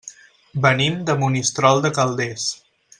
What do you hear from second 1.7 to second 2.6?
de Calders.